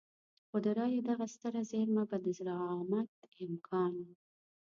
[0.47, 3.11] خو د رايو دغه ستره زېرمه به د زعامت
[3.45, 3.93] امکان.